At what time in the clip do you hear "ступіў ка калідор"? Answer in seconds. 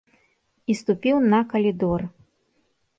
0.79-2.01